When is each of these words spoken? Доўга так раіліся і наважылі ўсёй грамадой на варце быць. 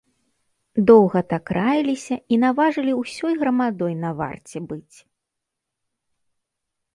Доўга 0.89 1.19
так 1.33 1.45
раіліся 1.57 2.17
і 2.35 2.39
наважылі 2.45 2.95
ўсёй 3.01 3.33
грамадой 3.43 3.93
на 4.07 4.11
варце 4.23 4.57
быць. 4.73 4.99